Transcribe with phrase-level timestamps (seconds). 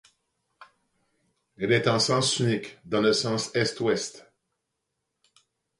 [1.59, 4.25] Elle est en sens unique, dans le sens est-ouest.